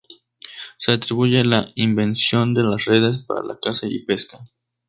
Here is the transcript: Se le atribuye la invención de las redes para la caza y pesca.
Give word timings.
Se 0.79 0.89
le 0.89 0.95
atribuye 0.97 1.43
la 1.45 1.67
invención 1.75 2.55
de 2.55 2.63
las 2.63 2.85
redes 2.85 3.19
para 3.19 3.43
la 3.43 3.59
caza 3.59 3.85
y 3.87 3.99
pesca. 4.03 4.39